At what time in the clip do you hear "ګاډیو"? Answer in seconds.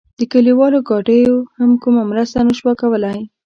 0.89-1.35